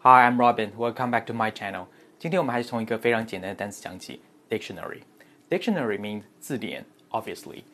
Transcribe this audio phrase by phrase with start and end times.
[0.00, 0.72] Hi, I'm Robin.
[0.76, 1.86] Welcome back to my channel.
[2.18, 5.02] 今天我们还是从一个非常简单的单词讲起，dictionary.
[5.50, 7.64] Dictionary means 字典，obviously.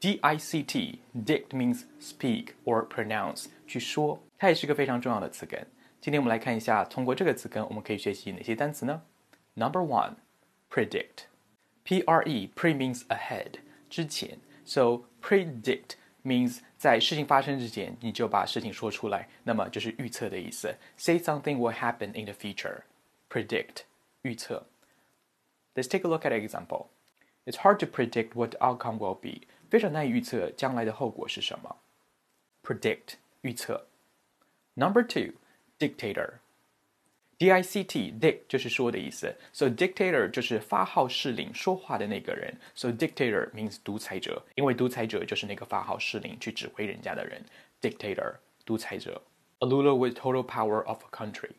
[0.00, 5.66] D-I-C-T, dict means speak or pronounce，去说，它也是个非常重要的词根。
[6.00, 9.02] 今天我们来看一下，通过这个词根，我们可以学习哪些单词呢？
[9.54, 10.14] Number one,
[10.70, 11.24] predict.
[11.82, 13.54] P-R-E, pre means ahead，
[13.90, 20.74] 之前，so predict means 在事情发生之前，你就把事情说出来，那么就是预测的意思。
[20.96, 22.82] Say something will happen in the future.
[23.30, 23.82] Predict
[24.22, 24.66] 预测。
[25.74, 26.86] Let's take a look at an example.
[27.44, 29.46] It's hard to predict what the outcome will be.
[29.70, 31.76] 非常难以预测将来的后果是什么。
[32.62, 33.86] Predict 预测。
[34.74, 35.34] Number two,
[35.78, 36.34] dictator.
[37.38, 47.44] D-I-C-T dict 就是说的意思，so dictator 就是发号施令、说话的那个人，so dictator means 独裁者，因为独裁者就是那个发号施令去指挥人家的人，
[47.80, 49.22] dictator 独裁者，
[49.60, 51.50] a ruler with total power of a country.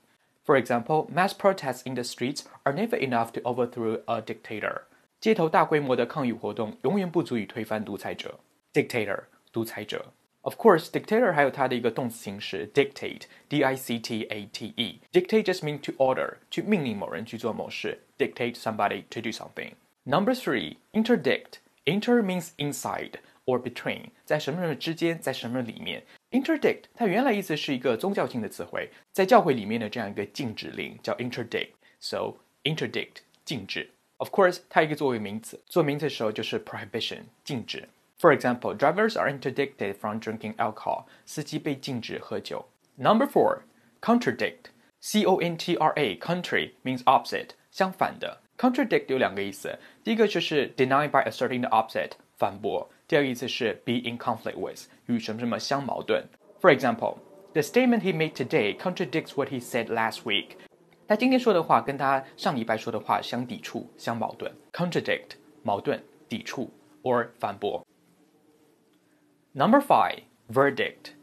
[0.46, 4.82] For example, mass protests in the streets are never enough to overthrow a dictator.
[5.22, 8.38] 街头大规模的抗议活动永远不足以推翻独裁者，
[8.74, 9.22] dictator
[9.54, 10.08] 独裁者。
[10.44, 19.74] Of course, dictator 还有它的一个动词形式 dictate，d-i-c-t-a-t-e。Dictate just mean to order，去命令某人去做某事，dictate somebody to do something.
[20.06, 21.60] Number three, interdict.
[21.86, 26.06] Inter means inside or between，在什么什么之间，在什么里面。
[26.32, 33.90] Interdict 它原来意思是一个宗教性的词汇，在教会里面的这样一个禁止令叫 interdict。So interdict 禁止。
[34.18, 37.90] Of course，它一个作为名词，做名词的时候就是 prohibition 禁止。
[38.24, 41.06] For example, drivers are interdicted from drinking alcohol.
[41.26, 42.66] 司机被禁止喝酒。
[42.98, 43.60] Number four,
[44.02, 44.72] contradict.
[45.02, 48.42] C-O-N-T-R-A, country means opposite, 相反的。
[48.58, 56.28] Contradict 有两个意思，第一个就是 deny by asserting the opposite, 反驳；第二个意思是 be in conflict with, 与什么什么相矛盾。
[56.60, 57.20] For example,
[57.54, 60.58] the statement he made today contradicts what he said last week.
[61.08, 64.54] 他今天说的话跟他上礼拜说的话相抵触、相矛盾。
[64.74, 66.70] Contradict 矛盾、抵触
[67.04, 67.83] or 反驳。
[69.54, 70.22] Number five,
[70.52, 71.14] verdict.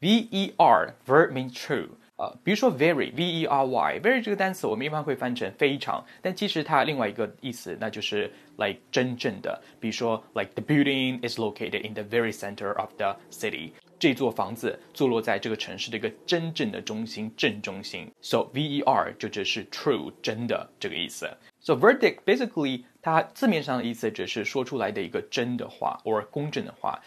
[0.00, 1.90] V E R, ver means true.
[2.16, 9.60] 呃，比如说 very, V E R Y，very 这个单词我们一般会翻成非常，但其实它另外一个意思那就是 like 真正的。
[9.80, 18.08] 比如说 like the building is located in the very center of the city，这座房子坐落在这个城市的一个真正的中心，正中心。
[18.20, 21.28] So V E R 就只是 true 真的这个意思。
[21.60, 27.00] So verdict basically 它字面上的意思只是说出来的一个真的话，or 公正的话。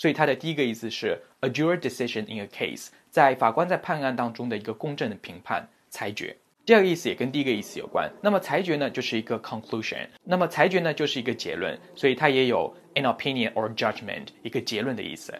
[0.00, 6.36] 所以它的第一个意思是 a jury decision in a case，在法官在判案当中的一个公正的评判裁决。
[6.64, 8.10] 第二个意思也跟第一个意思有关。
[8.20, 10.08] 那么裁决呢，就是一个 conclusion。
[10.24, 15.32] 那么裁决呢，就是一个结论，所以它也有 an opinion or judgment 一个结论的意思。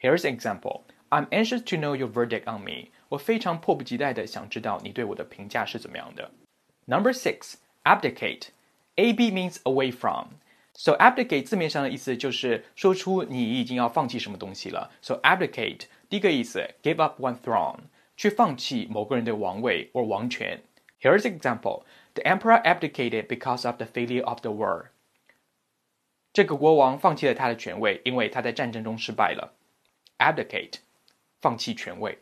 [0.00, 0.82] Here's an example.
[1.08, 2.90] I'm anxious to know your verdict on me.
[3.08, 6.30] 我非常迫不及待的想知道你对我的评价是怎么样的。
[6.86, 8.48] Number six, abdicate.
[8.96, 10.26] A B means away from.
[10.81, 14.89] So abdicate 字面上的意思就是说出你已经要放弃什么东西了。
[15.01, 17.79] So abdicate 第一个意思，give up one throne，
[18.15, 20.61] 去放弃某个人的王位或王权。
[21.01, 24.85] Here's example: The emperor abdicated because of the failure of the war.
[26.31, 29.55] 这个国王放弃了他的权位，因为他在战争中失败了。
[30.17, 30.75] Abdicate，
[31.41, 32.19] 放弃权位，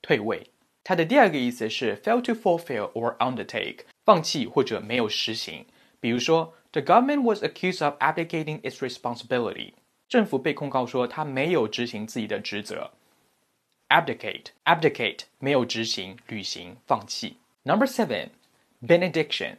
[0.00, 0.46] 退位。
[0.84, 5.66] 它的第二个意思是 fail to fulfill or undertake，放弃或者没有实行。
[5.98, 9.73] 比如说 ，the government was accused of abdicating its responsibility。
[10.07, 12.91] 政府被控告说他没有执行自己的职责。
[13.89, 17.37] abdicate，abdicate 没有执行、履行、放弃。
[17.63, 18.29] Number seven,
[18.81, 19.57] benediction.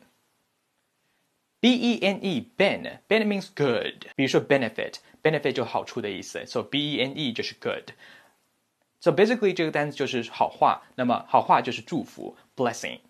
[1.61, 7.33] B E N E ben ben means good，比如说 benefit benefit 就好处的意思，so B E N E
[7.33, 13.01] 就是 good。So basically 这个单词就是好话，那么好话就是祝福 blessing。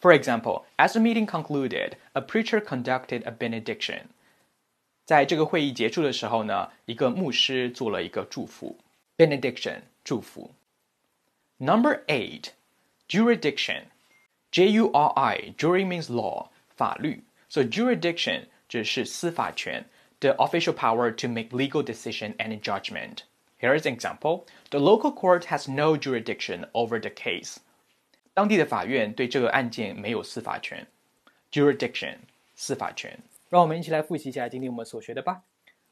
[0.00, 4.08] for example, as the meeting concluded, a preacher conducted a benediction.
[5.04, 8.78] 在这个会议结束的时候呢，一个牧师做了一个祝福，
[9.16, 10.54] benediction 祝福。
[11.58, 12.50] Number eight,
[13.08, 13.84] jurisdiction.
[14.50, 17.24] J U R I, jury means law, 法律。
[17.48, 19.88] So jurisdiction 指是司法权，
[20.20, 23.18] the official power to make legal decision and judgment.
[23.60, 24.44] Here is an example.
[24.70, 27.58] The local court has no jurisdiction over the case.
[28.36, 30.86] 当地的法院对这个案件没有司法权，
[31.50, 32.16] jurisdiction
[32.54, 33.18] 司法权。
[33.50, 35.42] 让我们一起来复习一下今天我们所学的吧。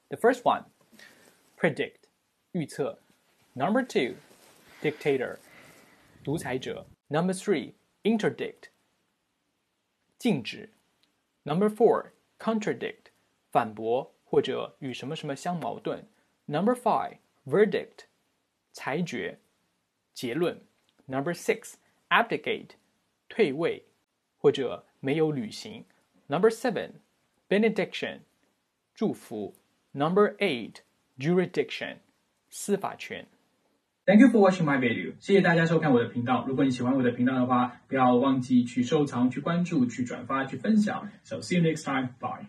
[0.09, 0.65] The first one,
[1.59, 2.01] predict
[2.53, 2.99] 预测。
[3.53, 4.17] Number two,
[4.81, 5.37] dictator
[6.25, 6.87] 独裁者。
[7.09, 7.73] Number three,
[8.03, 8.71] interdict
[10.19, 10.71] 禁止。
[11.43, 13.11] Number four, contradict
[13.51, 16.09] 反驳或者与什么什么相矛盾。
[16.47, 18.05] Number five, verdict
[18.73, 19.39] 裁决
[20.15, 20.63] 结论。
[21.07, 21.75] Number six,
[22.09, 22.71] abdicate，
[23.29, 23.85] 退位
[24.39, 25.85] 或者没有履行。
[26.27, 26.91] Number seven,
[27.49, 28.21] benediction，
[28.95, 29.55] 祝福。
[29.93, 30.77] Number eight,
[31.19, 31.97] jurisdiction，
[32.49, 33.27] 司法权。
[34.07, 35.15] Thank you for watching my video。
[35.21, 36.45] 谢谢大家收看我的频道。
[36.47, 41.11] 如果你喜欢我的频道的话，不要忘记去收藏、去关注、去转发、去分享。
[41.23, 42.15] So see you next time.
[42.19, 42.47] Bye.